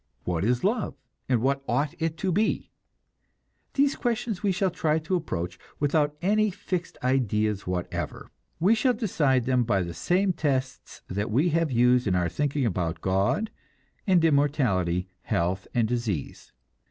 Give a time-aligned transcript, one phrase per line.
[0.23, 0.95] What is love,
[1.29, 2.71] and what ought it to be?
[3.75, 8.31] These questions we shall try to approach without any fixed ideas whatever.
[8.59, 12.65] We shall decide them by the same tests that we have used in our thinking
[12.65, 13.51] about God
[14.07, 16.51] and immortality, health and disease.